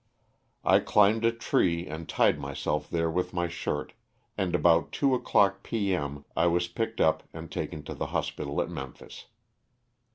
[0.63, 3.93] I climbed a tree and tied myself there with my shirt,
[4.35, 5.93] and about two o'clock p.
[5.93, 6.25] m.
[6.35, 9.27] I was picked up and taken to the hospital at Memphis.